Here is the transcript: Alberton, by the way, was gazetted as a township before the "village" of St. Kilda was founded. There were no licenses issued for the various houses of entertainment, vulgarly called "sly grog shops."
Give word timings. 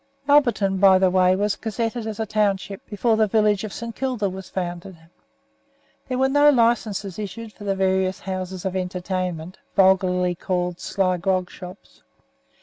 Alberton, 0.27 0.79
by 0.79 0.97
the 0.97 1.11
way, 1.11 1.35
was 1.35 1.55
gazetted 1.55 2.07
as 2.07 2.19
a 2.19 2.25
township 2.25 2.83
before 2.87 3.15
the 3.15 3.27
"village" 3.27 3.63
of 3.63 3.71
St. 3.71 3.95
Kilda 3.95 4.29
was 4.31 4.49
founded. 4.49 4.97
There 6.07 6.17
were 6.17 6.27
no 6.27 6.49
licenses 6.49 7.19
issued 7.19 7.53
for 7.53 7.65
the 7.65 7.75
various 7.75 8.21
houses 8.21 8.65
of 8.65 8.75
entertainment, 8.75 9.59
vulgarly 9.75 10.33
called 10.33 10.79
"sly 10.79 11.17
grog 11.17 11.51
shops." 11.51 12.01